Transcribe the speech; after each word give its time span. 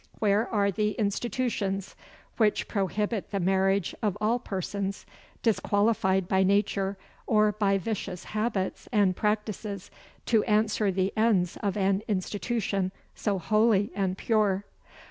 Where 0.17 0.47
are 0.47 0.71
the 0.71 0.93
institutions 0.93 1.95
which 2.37 2.67
prohibit 2.67 3.29
the 3.29 3.39
marriage 3.39 3.93
of 4.01 4.17
all 4.19 4.39
persons 4.39 5.05
disqualified 5.43 6.27
by 6.27 6.41
nature, 6.41 6.97
or 7.27 7.51
by 7.51 7.77
vicious 7.77 8.23
habits 8.23 8.89
and 8.91 9.15
practices, 9.15 9.91
to 10.25 10.43
answer 10.45 10.91
the 10.91 11.13
ends 11.15 11.55
of 11.57 11.77
an 11.77 12.01
institution 12.07 12.91
so 13.13 13.37
holy 13.37 13.91
and 13.95 14.17
pure? 14.17 14.65